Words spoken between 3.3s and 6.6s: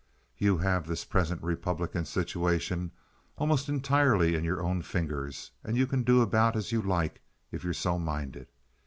almost entirely in your own fingers, and you can do about